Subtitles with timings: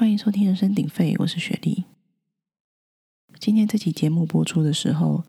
[0.00, 1.84] 欢迎收听《人声鼎沸》，我是雪莉。
[3.38, 5.24] 今天这期节目播出的时候，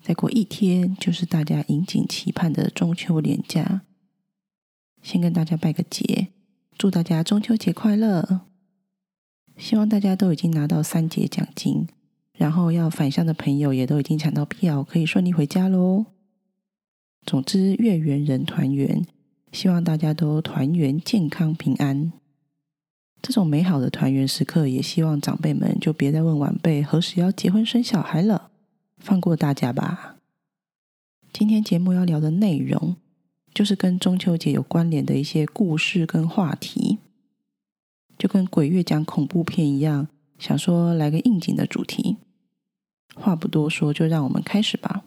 [0.00, 3.82] 再过一天就是大家引颈期盼的中秋连假。
[5.02, 6.28] 先跟大家拜个节，
[6.78, 8.40] 祝大家中秋节快乐！
[9.58, 11.86] 希望大家都已经拿到三节奖金，
[12.32, 16.06] 然后要返乡的朋友也都已经抢到票，可以顺利回家喽。
[17.26, 19.04] 总之，月圆人团圆，
[19.52, 22.14] 希望大家都团圆、健康、平安。
[23.22, 28.50] 这种美好的团圆时刻，也希望长辈们就别再问晚辈何时要结婚生小孩了，
[28.98, 30.16] 放过大家吧。
[31.32, 32.96] 今天节目要聊的内容，
[33.52, 36.98] 就是跟中秋节有关联的一些故事跟话题，
[38.16, 40.08] 就跟鬼月讲恐怖片一样，
[40.38, 42.16] 想说来个应景的主题。
[43.16, 45.02] 话不多说，就让我们开始吧。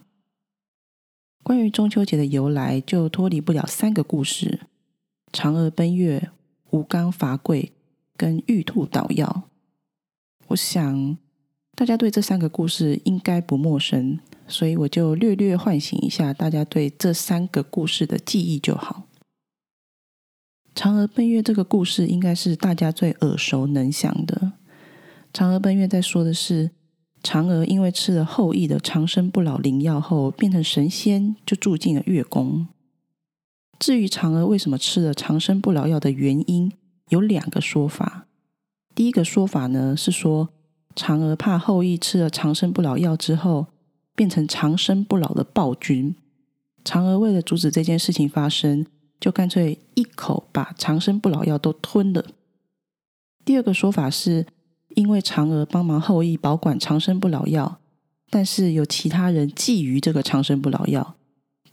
[1.41, 4.59] 关于中秋节的由来，就脱离不了三个故事：
[5.31, 6.29] 嫦娥奔月、
[6.71, 7.71] 吴刚伐桂。
[8.19, 9.43] 跟玉兔捣药，
[10.47, 11.17] 我想
[11.73, 19.03] 大家对这三个故事应该不陌生，所以我就略略唤醒一下大家对这三个故事的记忆就好。
[20.76, 24.51] 嫦娥奔月这个故事应该是大家最耳熟能详的。
[25.33, 26.71] 嫦娥奔月在说的是，
[27.23, 32.67] 嫦娥因为吃了后羿的长生不老灵药后变成神仙，就住进了月宫。
[33.79, 36.70] 至于嫦娥为什么吃了长生不老药的原因，
[37.10, 38.26] 有两个说法。
[38.96, 40.49] 第一个说法呢是说，
[40.96, 43.68] 嫦娥怕后羿吃了长生不老药之后
[44.16, 46.16] 变成长生不老的暴君，
[46.84, 48.85] 嫦娥为了阻止这件事情发生，
[49.20, 52.26] 就干脆一口把长生不老药都吞了。
[53.46, 54.46] 第二个说法是
[54.96, 57.79] 因为嫦娥帮忙后羿保管长生不老药，
[58.29, 61.16] 但是有其他人觊觎这个长生不老药，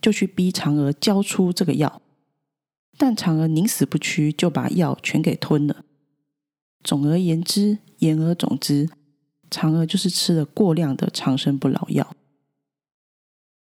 [0.01, 2.01] 就去逼嫦娥交出这个药。
[2.97, 5.85] 但嫦娥宁死不屈，就把药全给吞了。
[6.83, 8.89] 总而言之，言而总之，
[9.51, 12.15] 嫦娥就是吃了过量的长生不老药。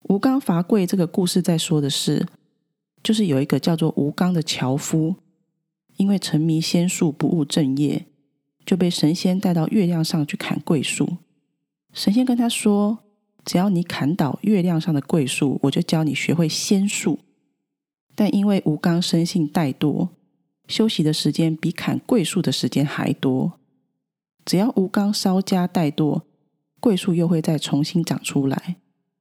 [0.05, 2.27] 吴刚伐桂这个故事在说的是，
[3.03, 5.17] 就是有一个叫做吴刚的樵夫，
[5.97, 8.07] 因为沉迷仙术不务正业，
[8.65, 11.17] 就被神仙带到月亮上去砍桂树。
[11.93, 12.99] 神仙跟他说
[13.45, 17.19] ：“只要你砍倒月亮上的桂树，我就教你学会仙术。”
[18.19, 20.09] 但因为吴刚生性怠惰，
[20.67, 23.53] 休息的时间比砍桂树的时间还多。
[24.45, 26.23] 只要吴刚稍加怠惰，
[26.81, 28.75] 桂树又会再重新长出来。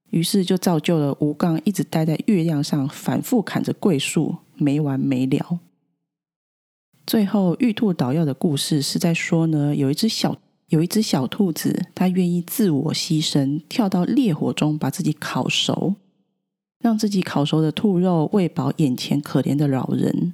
[0.09, 5.59] 于是就造就了吴刚一直待在月亮上，反复砍着桂树，没完没了。
[7.06, 10.35] 最后玉兔捣药的故事是在说呢，有一只小
[10.69, 15.94] 有一只小兔子，它愿意自我牺牲，跳到烈火中把自己烤熟。
[16.79, 20.33] 让自己烤熟的兔肉喂饱眼前可怜的老人，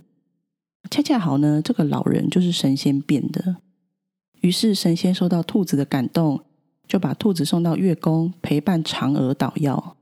[0.91, 3.57] 恰恰好呢，这个老人就是神仙变的。
[4.41, 6.43] 于是神仙受到兔子的感动，
[6.85, 9.95] 就把兔子送到月宫陪伴嫦娥捣药。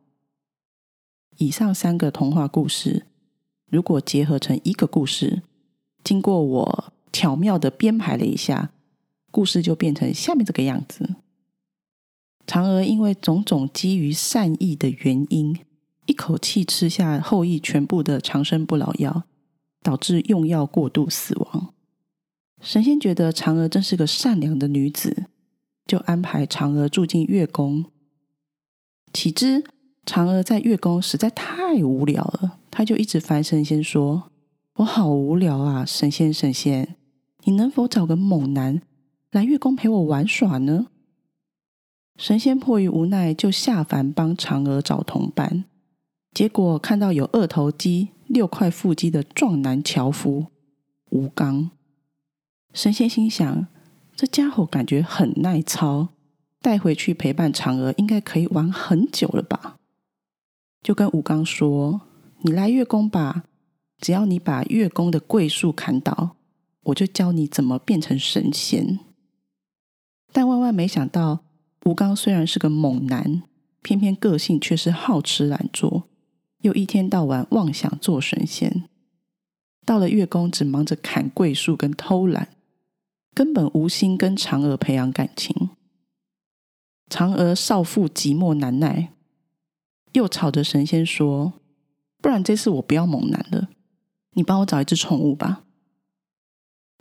[1.38, 3.06] 以上三个童话故事，
[3.70, 5.44] 如果结合成一个故事，
[6.04, 8.72] 经过我巧妙的编排了一下，
[9.30, 11.16] 故事就变成下面这个样子：
[12.48, 15.60] 嫦娥因为种种基于善意的原因。
[16.06, 19.24] 一口气吃下后羿全部的长生不老药，
[19.82, 21.74] 导致用药过度死亡。
[22.60, 25.26] 神仙觉得嫦娥真是个善良的女子，
[25.88, 27.86] 就安排嫦娥住进月宫。
[29.14, 29.64] 岂知
[30.06, 34.32] 嫦娥在月宫实在太无聊了，她就一直烦神仙说
[34.78, 36.96] ：“我好无聊啊，神仙神仙，
[37.44, 38.82] 你能否找个猛男
[39.32, 40.88] 来月宫陪我玩耍呢？”
[42.18, 45.66] 神仙迫于无奈，就下凡帮嫦娥找同伴。
[46.34, 50.48] 结果看到有二头肌、六块腹肌的壮男樵夫
[51.10, 51.72] 吴刚，
[52.74, 53.68] 神仙心想：
[54.16, 56.08] 这家伙感觉很耐操，
[56.62, 59.76] 带回去陪伴嫦娥，应该可以玩很久了吧？
[60.82, 62.02] 就跟吴刚说
[62.44, 63.44] ：“你来月宫吧，
[64.00, 66.38] 只要你把月宫的桂树砍倒，
[66.84, 69.00] 我就教你怎么变成神仙。”
[70.32, 71.44] 但万万没想到，
[71.84, 73.44] 吴刚虽然是个猛男，
[73.82, 76.08] 偏偏个性却是好吃懒做。
[76.62, 78.88] 又一天到晚妄想做神仙，
[79.86, 82.50] 到了月宫只忙着砍桂树跟偷懒，
[83.34, 85.70] 根本无心跟嫦娥培养感情。
[87.10, 89.12] 嫦娥少妇寂寞难耐，
[90.14, 91.54] 又吵着神仙说
[92.22, 93.70] ：“不然这次我不要猛男了，
[94.34, 95.64] 你帮我找一只宠物吧。”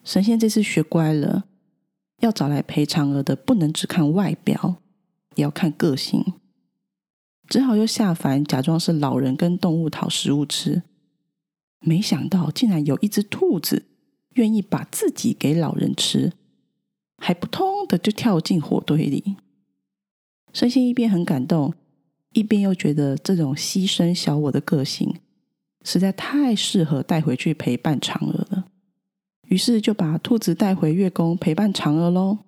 [0.03, 1.45] 神仙这次学乖了，
[2.21, 4.77] 要找来陪嫦娥的，不能只看外表，
[5.35, 6.25] 也要看个性。
[7.51, 10.85] 只好又下凡，假装是老人跟动物讨食物吃。
[11.81, 13.87] 没想到竟然有一只兔子
[14.35, 16.33] 愿意把自己给老人吃，
[17.19, 19.37] 还不通的就跳进火堆里。
[20.53, 21.75] 身心一边很感动，
[22.35, 25.13] 一边又觉得这种牺牲小我的个性
[25.83, 28.69] 实在太适合带回去陪伴嫦娥了。
[29.49, 32.39] 于是就把兔子带回月宫陪伴嫦娥喽。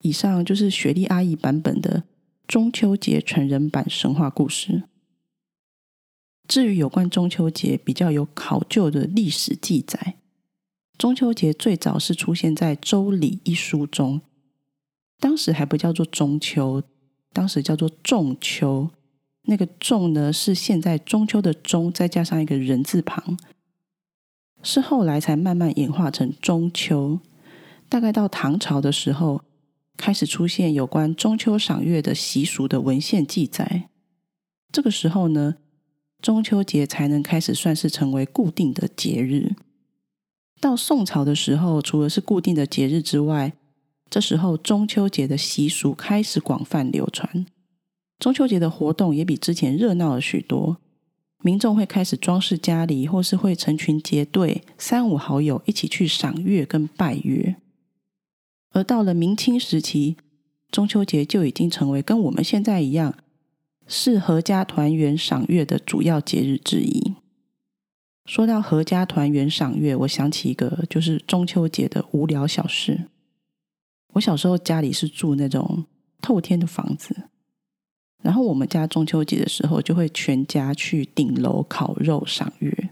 [0.00, 2.02] 以上就是雪莉阿姨版本的
[2.48, 4.84] 中秋节成人版神话故事。
[6.48, 10.16] 至于有关中秋节比较有考究的历史记载，
[10.96, 14.22] 中秋节最早是出现在《周礼》一书中，
[15.20, 16.82] 当时还不叫做中秋，
[17.34, 18.88] 当时叫做仲秋。
[19.42, 23.38] 那个“仲”呢，是现在中秋的“中”，再加上一个人字旁，
[24.62, 27.20] 是后来才慢慢演化成中秋。
[27.90, 29.42] 大概到唐朝的时候，
[29.98, 33.90] 开始出现有关中秋赏月的习俗的文献记载。
[34.72, 35.56] 这个时候呢。
[36.20, 39.54] 中秋节才能开始算是成为固定的节日。
[40.60, 43.52] 到宋朝的时候，除了是固定的节日之外，
[44.10, 47.46] 这时候中秋节的习俗开始广泛流传。
[48.18, 50.78] 中秋节的活动也比之前热闹了许多，
[51.44, 57.54] 民众会开始装饰家里，或是会成群结队、三五好友一起去赏月跟拜月。
[58.78, 60.16] 而到了明清时期，
[60.70, 63.16] 中秋节就已经成为跟我们现在一样。
[63.88, 67.14] 是合家团圆赏月的主要节日之一。
[68.24, 73.08] 说到合家团圆赏月，我想起一个就是中秋节的无聊小事。
[74.12, 75.84] 我小时候家里是住那种
[76.20, 77.24] 透天的房子，
[78.22, 82.90] 然后我们家中秋节的时候就会全家去顶楼烤肉赏月。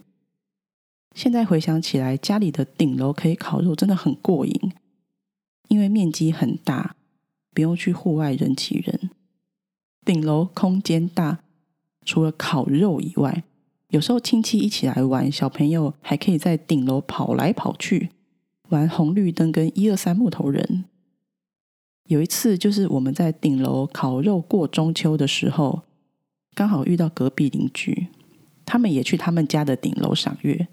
[1.15, 4.73] 现在回想起来，家里的顶楼可以烤肉，真的很过瘾，
[5.68, 6.96] 因为面积很大，
[7.52, 9.10] 不用去户外人挤人。
[10.04, 11.40] 顶楼空间大，
[12.04, 13.44] 除了烤肉以外，
[13.88, 18.10] 有时候亲戚一起来玩，小朋友还可以在顶楼跑来跑去，
[18.68, 20.84] 玩红绿灯跟一二三木头人。
[22.08, 25.82] 有一次，就是我们在顶楼烤肉过中秋的时候，
[26.54, 28.06] 刚好遇到隔壁邻居，
[28.64, 30.68] 他们也去他们家的顶楼赏月，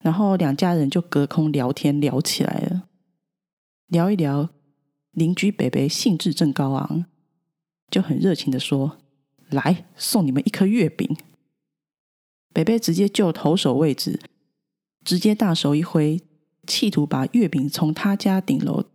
[0.00, 2.88] 然后两家人就隔空聊天聊起来了，
[3.92, 4.48] 聊一聊，
[5.10, 7.04] 邻居北北兴致正高昂。
[7.90, 8.96] 就很热情的说
[9.52, 11.14] ：“来送你们一颗月饼。”
[12.54, 14.18] 北北直接就投手位置，
[15.04, 16.18] 直接大手一挥，
[16.66, 18.86] 企图把月饼从他家顶楼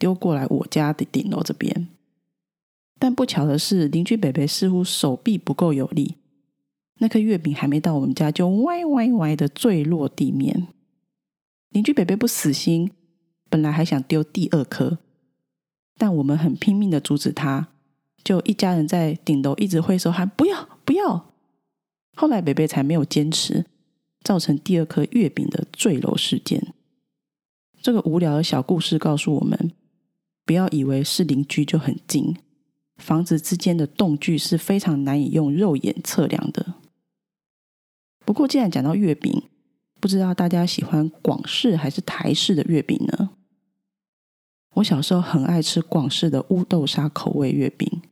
[0.00, 1.86] 丢过来我家的顶楼这边。
[2.98, 6.16] 但不巧的是，邻居北北似乎手臂不够有力，
[6.98, 10.66] 那颗月饼还没到我们家，就歪歪歪的坠落地面。
[11.68, 12.90] 邻居北北不死心，
[13.50, 14.98] 本来还想丢第二颗，
[15.98, 17.68] 但我们很拼命的阻止他。
[18.22, 21.32] 就一家人在顶楼一直挥手喊不要不要，
[22.14, 23.64] 后来北北才没有坚持，
[24.22, 26.74] 造成第二颗月饼的坠楼事件。
[27.82, 29.72] 这个无聊的小故事告诉我们，
[30.44, 32.36] 不要以为是邻居就很近，
[32.98, 36.74] 房子之间的动距是非常难以用肉眼测量的。
[38.26, 39.42] 不过既然讲到月饼，
[39.98, 43.30] 不知道大家喜欢广式还是台式的月饼呢？
[44.74, 48.02] 我小时候很爱吃广式的乌豆沙口味月饼。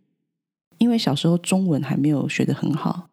[0.78, 3.08] 因为小时候中文还没有学得很好，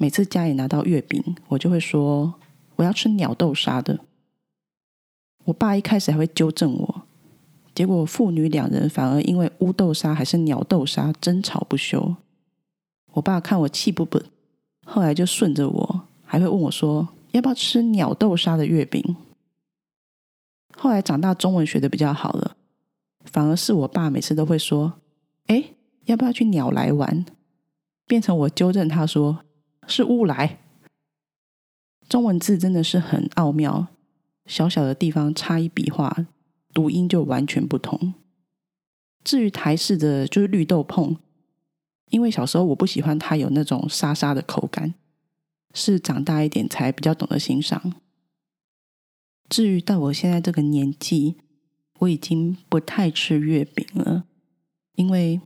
[0.00, 2.34] 每次家里拿到月饼，我就会说
[2.74, 4.00] 我要吃鸟豆沙的。
[5.44, 7.02] 我爸一开始还会纠正我，
[7.72, 12.16] 结果父女两人反而因为乌豆沙还是鸟豆沙争吵不休。
[13.12, 14.20] 我爸看我气不不，
[14.84, 19.16] 后来就顺着我，还会问我说要不要吃鸟豆沙的月饼。
[20.76, 22.53] 后来长大中文学的比较好了，
[23.24, 25.00] 反而是我爸每次都会说
[25.48, 25.64] ：“哎。”
[26.04, 27.24] 要不要去鸟来玩？
[28.06, 29.42] 变成我纠正他说
[29.86, 30.58] 是乌来。
[32.10, 33.86] 中文字真的是很奥妙，
[34.44, 36.26] 小小的地方差一笔画，
[36.74, 38.12] 读音就完全不同。
[39.24, 41.16] 至于台式的，就是绿豆碰，
[42.10, 44.92] 因为小时候我不喜欢它有那种沙沙的口感，
[45.72, 47.94] 是长大一点才比较懂得欣赏。
[49.48, 51.36] 至于到我现在这个年纪，
[52.04, 54.24] 我已经不太吃月饼了，
[54.94, 55.40] 因为。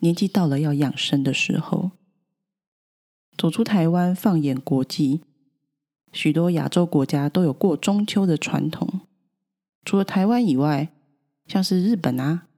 [0.00, 1.92] 年纪到了要养生的时候，
[3.38, 5.22] 走出台湾，放眼国际，
[6.12, 9.00] 许多亚洲国家都有过中秋的传统。
[9.82, 10.90] 除了台湾以外，
[11.46, 12.48] 像是日本啊、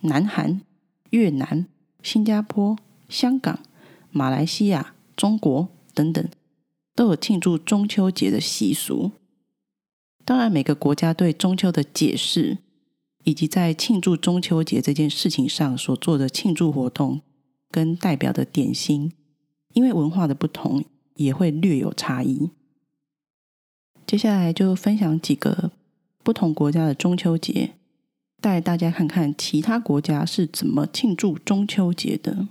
[0.00, 0.62] 南韩、
[1.10, 1.66] 越南、
[2.02, 2.78] 新加坡、
[3.10, 3.60] 香港、
[4.10, 6.26] 马来西亚、中国等等，
[6.94, 9.12] 都有庆祝中秋节的习俗。
[10.24, 12.56] 当然，每个国家对中秋的解释。
[13.24, 17.20] 以及在庆祝中秋节这件事情上所做的庆祝活动
[17.70, 19.12] 跟代表的点心，
[19.72, 20.84] 因为文化的不同，
[21.16, 22.50] 也会略有差异。
[24.06, 25.72] 接下来就分享几个
[26.22, 27.72] 不同国家的中秋节
[28.40, 32.48] 带大家看看其他国家是怎么庆祝中秋节的。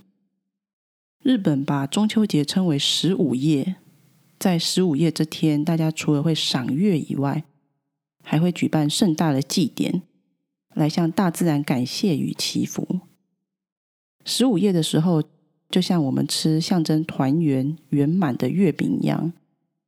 [1.22, 3.76] 日本把中秋节称为十五夜，
[4.38, 7.44] 在十五夜这天，大家除了会赏月以外，
[8.22, 10.02] 还会举办盛大的祭典，
[10.74, 13.00] 来向大自然感谢与祈福。
[14.24, 15.22] 十五夜的时候，
[15.70, 19.32] 就像我们吃象征团圆圆满的月饼一样，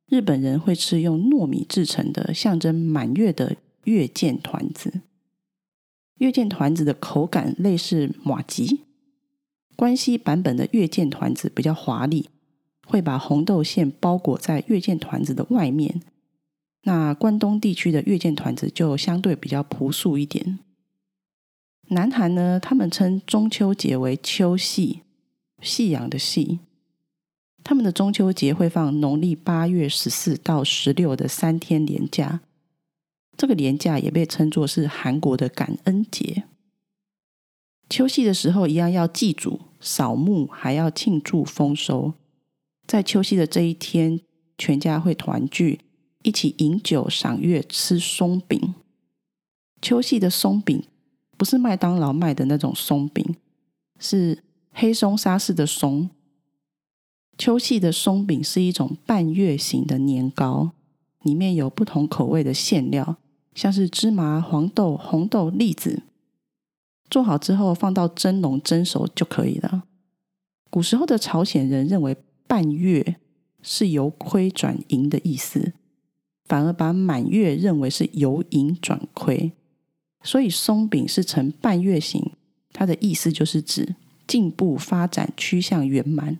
[0.07, 5.01] 日本人会吃用糯米制成的象征满月的月见团子。
[6.19, 8.81] 月见团子的口感类似马吉。
[9.75, 12.29] 关西版本的月见团子比较华丽，
[12.87, 16.01] 会把红豆馅包裹在月见团子的外面。
[16.83, 20.59] 那关东地区的月见团子就相对比较朴素一点。
[21.89, 25.01] 南韩呢，他们称中秋节为秋夕，
[25.61, 26.59] 夕阳的夕。
[27.63, 32.41] 他们的中秋节会放农历八月十四到十六的三天连假，
[33.37, 36.43] 这个连假也被称作是韩国的感恩节。
[37.89, 42.13] 秋夕的时候，一样要祭祖、扫墓，还要庆祝丰收。
[42.85, 44.19] 在秋夕的这一天，
[44.57, 45.79] 全家会团聚，
[46.23, 48.75] 一起饮酒、赏月、吃松饼。
[49.81, 50.83] 秋夕的松饼
[51.37, 53.35] 不是麦当劳卖的那种松饼，
[53.99, 56.09] 是黑松沙式的松。
[57.37, 60.71] 秋夕的松饼是一种半月形的年糕，
[61.21, 63.17] 里面有不同口味的馅料，
[63.53, 66.01] 像是芝麻、黄豆、红豆、栗子。
[67.09, 69.83] 做好之后，放到蒸笼蒸熟就可以了。
[70.69, 72.17] 古时候的朝鲜人认为
[72.47, 73.17] 半月
[73.61, 75.73] 是由亏转盈的意思，
[76.45, 79.53] 反而把满月认为是由盈转亏，
[80.27, 82.33] 所以松饼是呈半月形，
[82.73, 83.95] 它的意思就是指
[84.27, 86.37] 进步发展趋向圆满。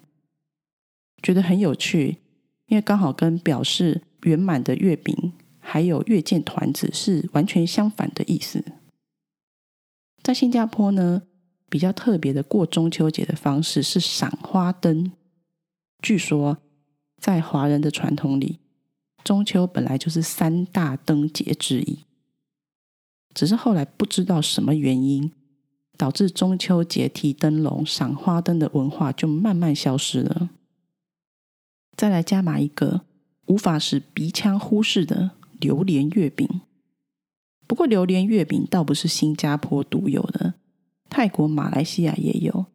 [1.24, 2.18] 觉得很有趣，
[2.66, 8.62] 因为刚好跟表示圆满的月饼还有月见团子是完全相反的意思。
[10.22, 11.22] 在新加坡呢，
[11.70, 15.14] 比较特别的过中秋节的方式是赏花灯。
[16.02, 16.58] 据说
[17.22, 18.60] 在华人的传统里，
[19.24, 22.00] 中秋本来就是三大灯节之一，
[23.38, 25.32] 只是后来不知道什么原因，
[25.96, 30.50] 导致中秋节提灯笼、赏花灯的文化就慢慢消失了。
[31.96, 33.02] 再来加码一个
[33.46, 36.62] 无法使鼻腔忽视的榴莲月饼。
[37.68, 40.56] 不过，榴莲月饼倒不是新加坡独有的，
[41.08, 42.66] 泰国、马来西亚也有。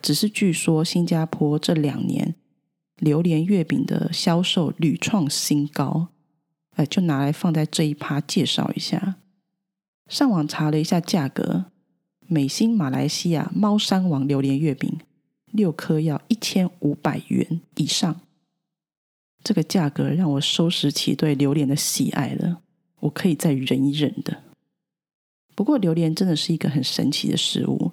[0.00, 2.36] 只是据说新加坡这两年
[2.98, 6.10] 榴莲月饼的销售屡创新高，
[6.76, 9.16] 哎，就拿来放在这一趴介绍一下。
[10.08, 11.66] 上网查了一下价格，
[12.26, 14.98] 美心马来西亚猫山王榴莲月饼
[15.52, 18.20] 六颗要一千五百元以上，
[19.42, 22.60] 这个价格让我收拾起对榴莲的喜爱了。
[23.00, 24.42] 我可以再忍一忍的。
[25.54, 27.92] 不过，榴莲真的是一个很神奇的食物。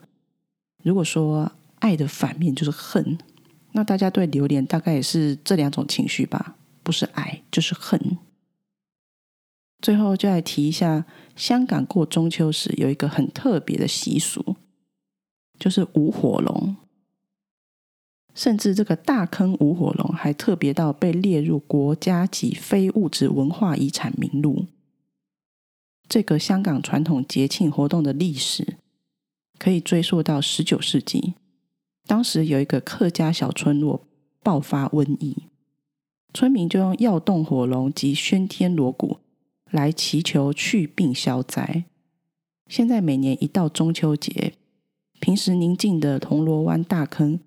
[0.84, 3.18] 如果说爱的反面就是恨，
[3.72, 6.56] 那大家对榴莲大概也是这两种情绪吧？
[6.84, 8.18] 不是爱就是恨。
[9.84, 14.56] 最后，就来提一下，香港过中秋时有一个很特别的习俗，
[15.60, 16.78] 就是舞火龙。
[18.34, 24.68] 甚至这个大坑舞火龙还特别到被列入国家级非物质文化遗产名录。
[26.08, 28.78] 这个香港传统节庆活动的历史
[29.60, 31.34] 可以追溯到十九世纪。
[32.08, 34.08] 当时有一个客家小村落
[34.42, 35.36] 爆发瘟疫，
[36.34, 39.18] 村民就用药动火龙及喧天锣鼓
[39.74, 41.86] 来祈求去病消灾。
[42.68, 44.54] 现在每年一到中秋节，
[45.20, 47.40] 平时宁静的铜锣湾大坑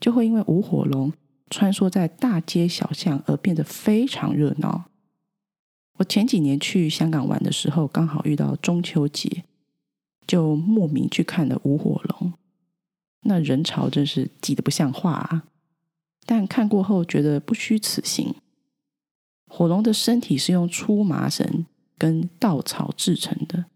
[0.00, 1.12] 就会因为舞火龙
[1.50, 4.84] 穿梭在大街小巷而变得非常热闹。
[5.98, 9.44] 我前几年去香港玩的时候，刚好遇到中秋节，
[10.26, 12.32] 就莫名去看了舞火龙，
[13.22, 15.44] 那人潮真是挤得不像话啊！
[16.24, 18.34] 但看过后觉得不虚此行。
[19.48, 23.66] 火龙的身体是用粗麻绳跟稻草制成的，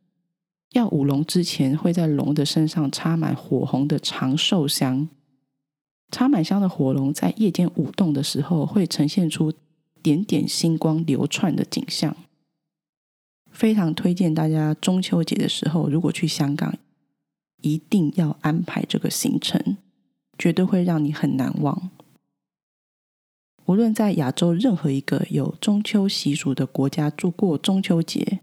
[0.73, 5.09] 要舞龙之前会在龙的身上插满火红的长寿香，
[6.11, 9.53] 插满香的火龙在夜间舞动的时候会呈现出。
[10.03, 12.17] 点点星光流窜的景象，
[13.51, 16.75] 非常推荐大家中秋节的时候，如果去香港，
[17.61, 19.77] 一定要安排这个行程，
[20.39, 21.91] 绝对会让你很难忘。
[23.71, 28.41] 无论在亚洲任何一个有中秋习俗的国家度过中秋节，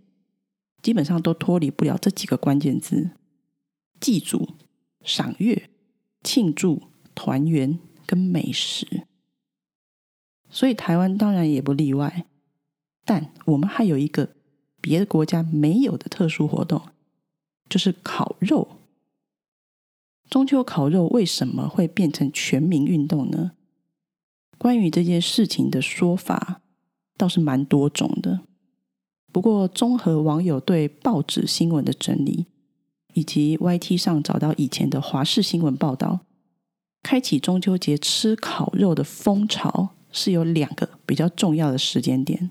[0.81, 3.10] 基本上都脱离不了这几个关键字：
[4.00, 4.51] 祭祖、
[5.03, 5.69] 赏月、
[6.24, 9.03] 庆祝、团圆跟美食。
[10.50, 12.25] 所以台湾当然也不例外，
[13.03, 14.29] 但我们还有一个
[14.79, 16.81] 别的国家没有的特殊活动，
[17.67, 18.77] 就是烤肉。
[20.29, 23.51] 中秋烤肉为什么会变成全民运动呢？
[24.57, 26.61] 关于这件事情的说法
[27.17, 28.41] 倒是蛮多种的。
[29.31, 32.45] 不过，综合网友对报纸新闻的整理，
[33.13, 36.21] 以及 YT 上找到以前的华视新闻报道，
[37.03, 42.49] 开启中秋节吃烤肉的风潮是有两个比较重要的时间点。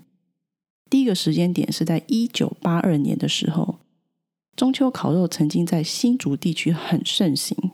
[0.89, 3.79] 第一个时间点是在一九八二年的时候，
[4.55, 7.71] 中秋烤肉曾经在新竹地区很盛行。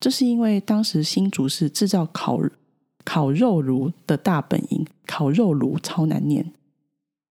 [0.00, 2.36] 这是因为当时新竹是制造烤
[3.04, 6.52] 烤肉炉的大本营，烤肉炉超难念。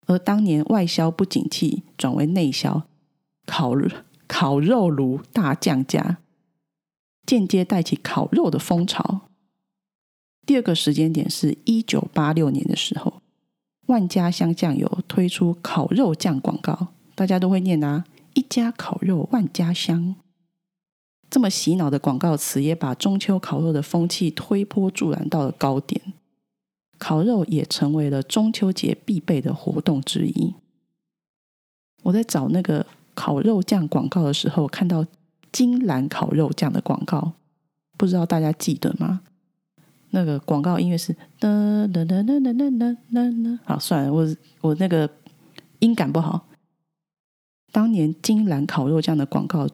[0.06, 2.82] 而当年外销不景气，转为内销，
[3.46, 3.74] 烤
[4.26, 6.18] 烤肉炉大降价，
[7.24, 9.22] 间接带起烤肉的风潮。
[10.44, 13.22] 第二个时间点是一九八六年的时候，
[13.86, 20.16] 万家香酱油推出烤肉酱广告，大家都会念啊，一家烤肉万家香。
[21.32, 26.12] 这么洗脑的广告词，也把中秋烤肉的风气推波助澜到了高点。
[26.98, 30.52] 烤肉也成为了中秋节必备的活动之一。
[32.02, 32.84] 我在找那个
[33.14, 35.06] 烤肉酱广告的时候，看到
[35.50, 37.32] 金兰烤肉酱的广告，
[37.96, 39.22] 不知道大家记得吗？
[40.10, 43.58] 那个广告音乐是噔噔噔噔噔噔噔噔。
[43.64, 45.08] 好，算了，我我那个
[45.78, 46.46] 音感不好。
[47.72, 49.66] 当年金兰烤肉酱的广告，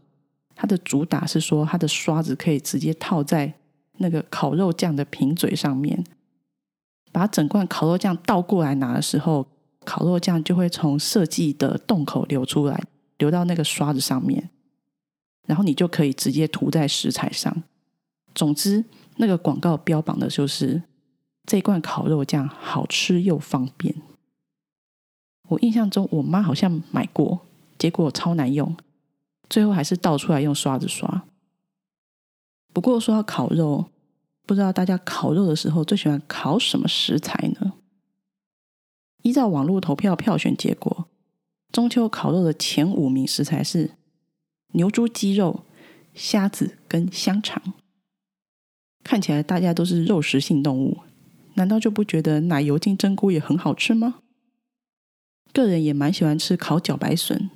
[0.61, 3.55] 它的主打是说，它的刷子可以直接套在
[3.99, 6.05] 那个烤肉酱的瓶嘴上面。
[7.13, 9.47] 把整罐烤肉酱倒过来拿的时候，
[9.85, 12.83] 烤肉酱就会从设计的洞口流出来，
[13.19, 14.51] 流到那个刷子上面，
[15.47, 17.63] 然后你就可以直接涂在食材上。
[18.35, 18.85] 总之，
[19.17, 20.83] 那个广告标榜的就是
[21.47, 23.95] 这罐烤肉酱好吃又方便。
[25.49, 27.41] 我印象中，我妈好像买过，
[27.79, 28.77] 结果超难用，
[29.49, 31.25] 最后还是倒出来用刷子刷。
[32.73, 33.87] 不过说到烤肉。
[34.47, 37.75] 不知道大家烤肉的时候最喜欢烤什么食材呢？
[39.23, 41.07] 依照网络投票票选结果，
[41.71, 43.91] 中秋烤肉的前五名食材是
[44.69, 45.67] 牛猪鸡肉、
[46.15, 47.75] 虾子跟香肠。
[49.05, 50.97] 看起来大家都是肉食性动物，
[51.53, 54.21] 难道就不觉得奶油金针菇也很好吃吗？
[55.53, 57.51] 个人也蛮喜欢吃烤茭白笋，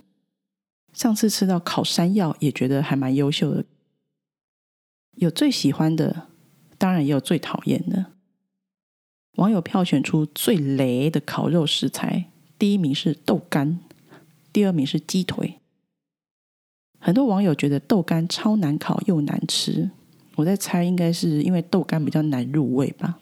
[0.92, 3.64] 上次吃到烤山药也觉得还蛮优秀的。
[5.12, 6.28] 有最喜欢的。
[6.78, 8.06] 当然也有最讨厌的。
[9.36, 12.28] 网友票选出最雷的烤肉食材，
[12.58, 13.78] 第一名是豆干，
[14.52, 15.60] 第二名是鸡腿。
[16.98, 19.92] 很多网友觉得豆干超难烤又难吃，
[20.34, 23.20] 我在猜应该是因为豆干比较难入味吧。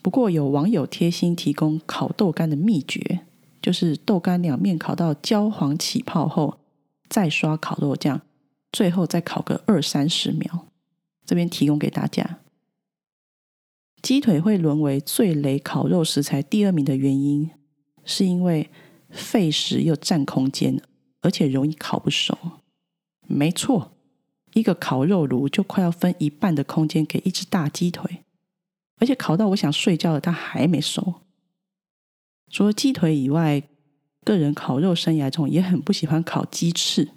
[0.00, 3.25] 不过有网友贴心提供烤豆干的秘诀，
[3.66, 6.60] 就是豆干两面烤到焦黄起泡后，
[7.08, 8.22] 再刷烤肉酱，
[8.70, 10.68] 最后再烤个二三十秒。
[11.24, 12.38] 这边提供给大家，
[14.00, 17.50] 鸡腿会沦为最雷烤肉食材第二名的原因，
[18.04, 18.70] 是因为
[19.10, 20.80] 费时又占空间，
[21.22, 22.38] 而且容易烤不熟。
[23.26, 23.90] 没错，
[24.52, 28.22] 一个烤肉炉就快要分一半的空间给一只大鸡腿，
[29.00, 31.14] 而且烤到我想睡觉了，它还没熟。
[32.50, 33.62] 除了鸡腿以外，
[34.24, 37.08] 个人烤肉生涯中也很不喜欢烤鸡翅，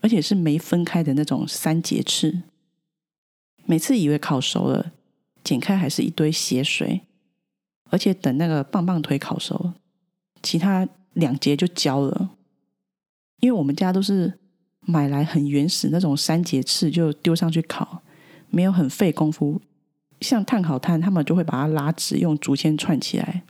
[0.00, 2.42] 而且是没分开的那种三节翅。
[3.64, 4.92] 每次以为烤熟了，
[5.44, 7.02] 剪开还是一堆血水，
[7.90, 9.72] 而且等那个棒棒腿烤熟，
[10.42, 12.30] 其他两节就焦了。
[13.40, 14.38] 因为我们家都是
[14.80, 18.02] 买来很原始那种三节翅，就丢上去烤，
[18.48, 19.60] 没有很费功夫。
[20.20, 23.44] 像炭烤炭，他们就会把它拉直，用竹签串起来。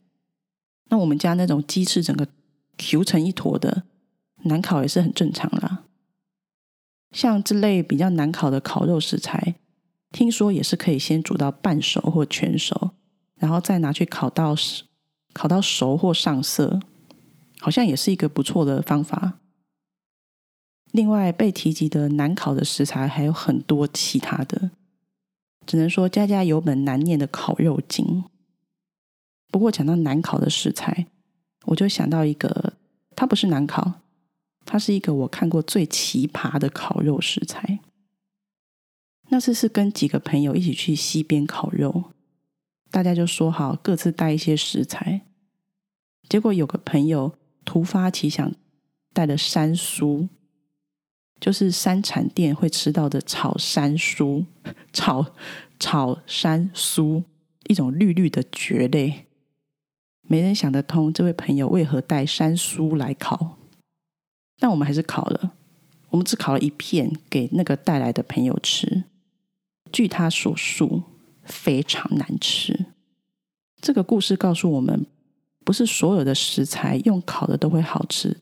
[0.91, 2.29] 那我们家那种鸡翅整个
[2.77, 3.85] Q 成一坨的，
[4.43, 5.85] 难烤也是很正常啦。
[7.11, 9.57] 像这类比较难烤的烤肉食材。
[10.13, 12.91] 听说也是可以先煮到半熟或全熟，
[13.37, 14.57] 然后再拿去烤到
[15.33, 16.81] 烤到熟或上色，
[17.61, 19.39] 好像也是一个不错的方法。
[20.91, 24.73] 另外被提及的难烤的食材还有很多其他的，
[25.65, 28.25] 只能说家家有本难念的烤肉经。
[29.51, 31.07] 不过讲到难烤的食材，
[31.65, 32.75] 我就想到一个，
[33.17, 34.01] 它不是难烤，
[34.65, 37.81] 它是一个我看过最奇葩的烤肉食材。
[39.29, 42.13] 那次是跟几个朋友一起去溪边烤肉，
[42.91, 45.23] 大家就说好各自带一些食材。
[46.29, 47.35] 结果有个朋友
[47.65, 48.53] 突发奇想，
[49.13, 50.29] 带了山酥，
[51.41, 54.47] 就是山产店会吃到的炒山酥、
[54.93, 55.35] 炒
[55.79, 57.25] 炒山酥，
[57.69, 59.27] 一种绿绿的蕨类。
[60.31, 63.59] 没人想得通，这位朋友为何带山酥来烤？
[64.61, 65.55] 但我们还是烤了，
[66.11, 69.03] 我们只烤了一片给那个带来的朋友吃。
[69.91, 71.03] 据他所述，
[71.43, 72.87] 非常难吃。
[73.83, 75.05] 这个故事告诉我们，
[75.65, 78.37] 不是所有的食材用烤的都会好吃，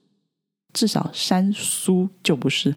[0.74, 2.76] 至少山酥就不是。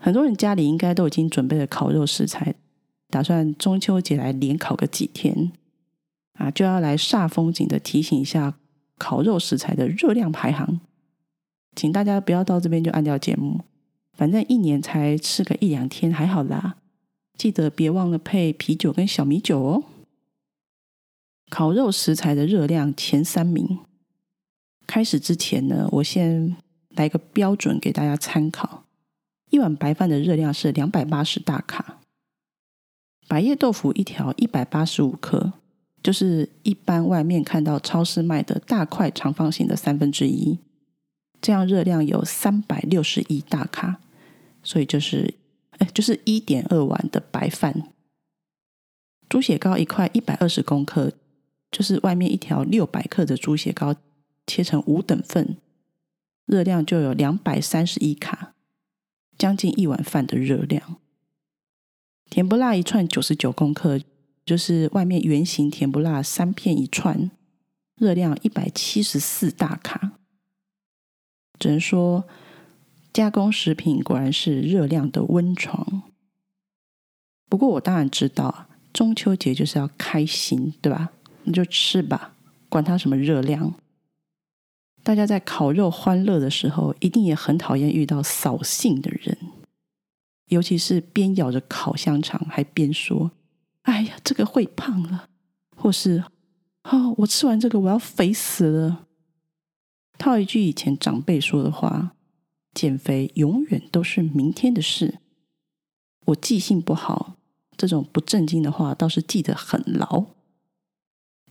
[0.00, 2.54] 很多人家里应该都已经准备了烤肉食材，
[3.08, 5.50] 打算中秋节来连烤个几天
[6.36, 8.58] 啊，就要来煞风景的提醒一下
[8.98, 10.80] 烤肉食材的热量排行。
[11.74, 13.60] 请大家不要到这边就按掉节目，
[14.14, 16.76] 反正一年才吃个一两天，还好啦。
[17.36, 19.84] 记得别忘了配啤酒跟小米酒哦。
[21.50, 23.78] 烤肉食材的热量前三名，
[24.86, 26.56] 开始之前呢，我先
[26.90, 28.84] 来个标准给大家参考。
[29.50, 32.00] 一碗白饭的热量是两百八十大卡，
[33.28, 35.52] 百叶豆腐一条一百八十五克，
[36.06, 40.56] 就是一般外面看到超市卖的大块长方形的三分之一，
[41.40, 43.98] 这样热量有三百六十一大卡，
[44.62, 45.34] 所以就是
[45.78, 47.88] 哎，就是一点二碗的白饭。
[49.28, 51.12] 猪血糕一块一百二十公克，
[51.72, 53.96] 就是外面一条六百克的猪血糕
[54.46, 55.56] 切成五等份，
[56.44, 58.54] 热量就有两百三十一卡。
[59.36, 60.98] 将近一碗饭的热量，
[62.30, 64.00] 甜不辣一串九十九公克，
[64.46, 67.32] 就是外面圆形甜不辣三片一串，
[67.96, 70.12] 热量一百七十四大卡。
[71.58, 72.28] 只能说，
[73.12, 76.04] 加工食品果然是热量的温床。
[77.48, 81.10] 不过我当然知道，中秋节就是要开心，对吧？
[81.42, 82.34] 那就吃吧，
[82.68, 83.74] 管它什么热量。
[85.02, 89.36] 大家在烤肉欢乐的时候，一定也很讨厌遇到扫兴的人，
[90.46, 93.30] 尤其是边咬着烤香肠还边说
[93.86, 95.28] ：“哎呀，这个会胖了。”
[95.76, 96.22] 或是
[96.90, 99.06] “哦，我吃完这个我要肥死了。”
[100.18, 102.14] 套一句以前长辈说的话
[102.72, 105.18] ：“减肥永远都是明天的事。”
[106.26, 107.36] 我记性不好，
[107.76, 110.24] 这种不正经的话倒是记得很牢。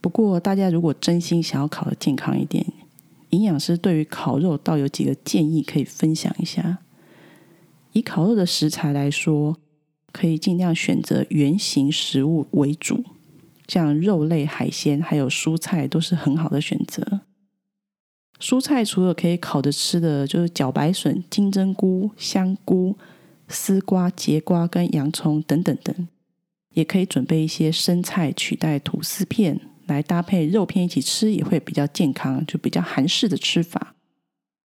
[0.02, 2.66] 不过，大家如果真心想要烤的健康一点，
[3.30, 6.80] 营养师对于烤肉倒有几个建议可以分享一下。
[7.94, 9.58] 以烤肉的食材来说，
[10.16, 13.04] 可以尽量选择圆形食物为主，
[13.68, 17.20] 像肉类、海鲜还有蔬菜都是很好的选择。
[18.40, 22.98] 蔬菜除了可以烤着吃的，就是茭白笋、金针菇、香菇、
[23.50, 26.08] 丝瓜、节瓜跟洋葱等等等，
[26.74, 29.60] 也可以准备一些生菜取代吐司片。
[29.86, 33.96] 来搭配肉片一起吃也会比较健康，就比较韩式的吃法。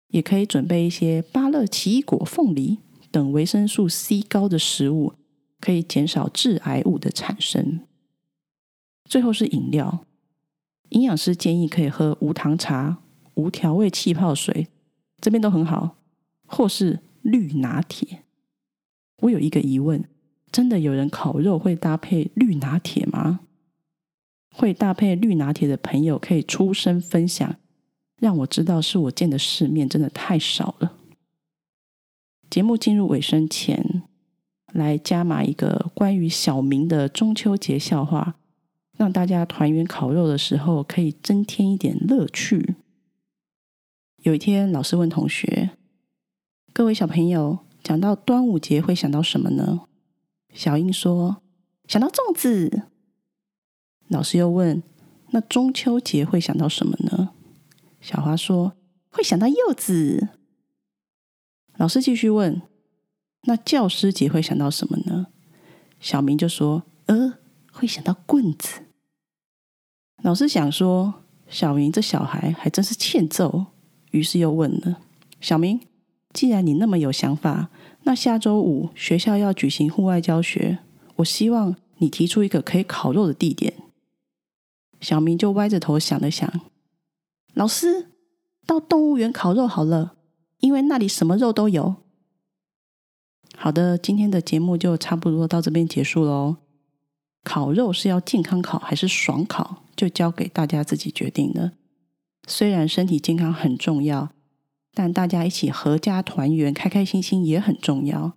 [0.10, 5.13] 也可以准备一些芭乐、奇异果、凤梨等维生素 C 高的食物，
[5.60, 7.82] 可以减少致癌物的产生。
[9.06, 10.06] 最后是饮料，
[10.89, 12.98] 营养师建议可以喝无糖茶、
[13.36, 14.67] 无调味气泡水，
[15.20, 15.98] 这边都很好，
[16.46, 18.24] 或是绿拿铁。
[19.22, 20.04] 我有一个疑问：
[20.52, 23.39] 真的有人烤肉会搭配绿拿铁吗？
[24.54, 27.58] 会搭配绿拿铁的朋友可以出声分享，
[28.20, 30.98] 让我知道是我见的世面真的太少了。
[32.50, 33.96] 节目进入尾声前，
[34.77, 38.35] 来加码一个关于小明的中秋节笑话，
[38.95, 42.75] 让大家团圆烤肉的时候可以增添一点乐趣。
[44.21, 45.71] 有一天，老师问同学
[46.71, 49.81] ：“各位小朋友，讲到端午节会想到什么呢？”
[50.53, 51.41] 小英说
[51.89, 52.83] ：“想到粽子。”
[54.09, 54.83] 老师又问
[55.31, 57.31] ：“那中秋节会想到什么呢？”
[57.99, 58.73] 小花说
[59.09, 60.29] ：“会想到柚子。”
[61.77, 62.61] 老师继续问
[63.43, 65.28] ：“那教师节会想到什么呢？”
[66.00, 67.36] 小明就说：“呃，
[67.71, 68.82] 会想到棍子。”
[70.23, 71.13] 老师想说
[71.47, 73.67] ：“小明这小孩还真是欠揍。”
[74.12, 75.00] 于是又问了
[75.41, 75.80] ：“小明，
[76.34, 77.69] 既然你那么有想法，
[78.04, 80.80] 那下周五学校要举行户外教学，
[81.17, 83.73] 我希望你提出一个可以烤肉的地点。”
[85.02, 86.52] 小明就歪着头想了想，
[87.54, 88.08] 老师，
[88.65, 90.15] 到动物园烤肉好了，
[90.60, 91.97] 因为那里什么肉都有。
[93.60, 96.58] 好的，今天的节目就差不多到这边结束喽。
[97.43, 101.72] 烤肉是要健康烤还是爽烤，就交给大家自己决定了。
[102.48, 104.30] 虽然身体健康很重要，
[104.93, 108.34] 但大家一起合家团圆、开开心心也很重要。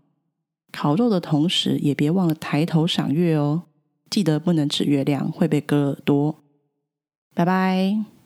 [0.73, 3.65] 烤肉的同时，也别忘了抬头赏月哦，
[4.09, 6.43] 记得不能指月亮，会被割耳朵。
[7.35, 8.20] 拜拜。